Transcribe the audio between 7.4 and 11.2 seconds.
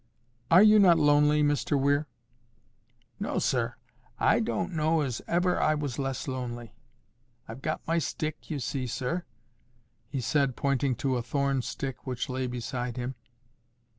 I've got my stick, you see, sir," he said, pointing to